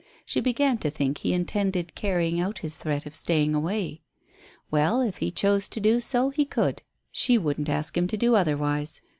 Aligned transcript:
She 0.25 0.41
began 0.41 0.79
to 0.79 0.89
think 0.89 1.19
he 1.19 1.31
intended 1.31 1.93
carrying 1.93 2.39
out 2.39 2.57
his 2.65 2.75
threat 2.75 3.05
of 3.05 3.15
staying 3.15 3.53
away. 3.53 4.01
Well, 4.71 4.99
if 5.01 5.17
he 5.17 5.29
chose 5.29 5.69
to 5.69 5.79
do 5.79 5.99
so 5.99 6.31
he 6.31 6.43
could. 6.43 6.81
She 7.11 7.37
wouldn't 7.37 7.69
ask 7.69 7.95
him 7.95 8.07
to 8.07 8.17
do 8.17 8.33
otherwise. 8.35 9.01